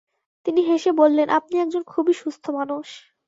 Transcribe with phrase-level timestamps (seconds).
[0.45, 2.87] তিনি হেসে বললেন, আপনি এক জন খুবই সুস্থ মানুষ।